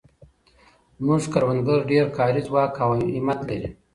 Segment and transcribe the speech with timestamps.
[0.99, 3.69] زموږ کروندګر ډېر کاري ځواک او همت لري.